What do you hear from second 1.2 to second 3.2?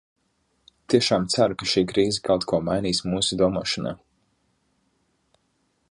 ceru, ka šī krīze kaut ko mainīs